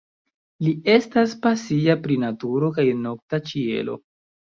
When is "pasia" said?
1.43-1.95